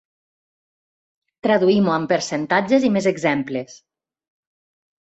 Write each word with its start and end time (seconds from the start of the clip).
Traduïm-ho 1.47 1.93
amb 1.99 2.09
percentatges 2.15 2.89
i 2.89 2.93
més 2.99 3.13
exemples. 3.15 3.79